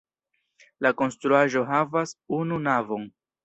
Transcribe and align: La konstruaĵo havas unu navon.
La 0.85 0.93
konstruaĵo 1.03 1.65
havas 1.75 2.17
unu 2.41 2.61
navon. 2.69 3.11